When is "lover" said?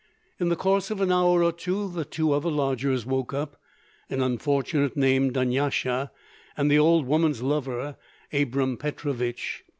7.43-7.97